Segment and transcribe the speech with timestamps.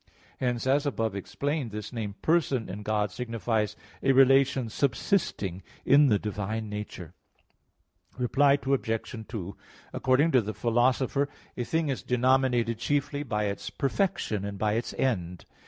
[0.39, 1.79] Hence, as above explained (Q.
[1.79, 1.79] 29, A.
[1.79, 7.13] 4), this name "person" in God signifies a relation subsisting in the divine nature.
[8.17, 9.25] Reply Obj.
[9.27, 9.55] 2:
[9.93, 11.25] According to the Philosopher
[11.55, 14.73] (De Anima ii, text 49), a thing is denominated chiefly by its perfection, and by
[14.73, 15.45] its end.